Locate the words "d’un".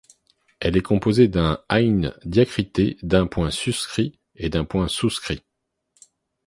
1.27-1.59, 3.03-3.27, 4.49-4.65